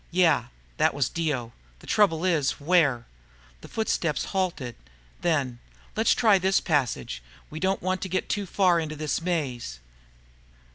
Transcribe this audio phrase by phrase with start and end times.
[0.09, 0.45] "Yeah."
[0.77, 1.51] That was Dio.
[1.77, 3.05] "The trouble is, where?"
[3.61, 4.75] The footsteps halted.
[5.21, 5.59] Then,
[5.95, 7.21] "Let's try this passage.
[7.51, 9.79] We don't want to get too far into this maze."